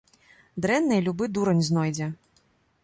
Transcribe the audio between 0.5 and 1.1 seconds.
Дрэннае